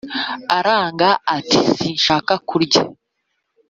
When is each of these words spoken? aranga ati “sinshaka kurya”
aranga 0.57 1.09
ati 1.37 1.59
“sinshaka 1.77 2.33
kurya” 2.47 2.81